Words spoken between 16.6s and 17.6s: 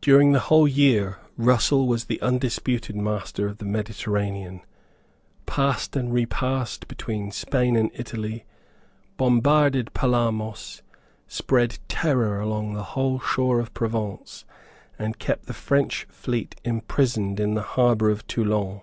imprisoned in the